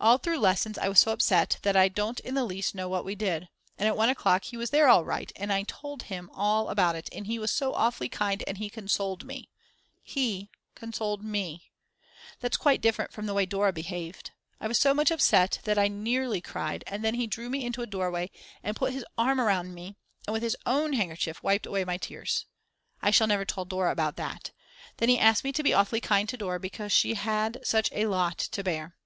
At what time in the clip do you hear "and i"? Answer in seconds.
5.36-5.64